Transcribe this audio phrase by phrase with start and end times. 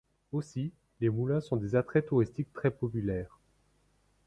[0.31, 3.37] Aussi, les moulins sont des attraits touristiques très populaires.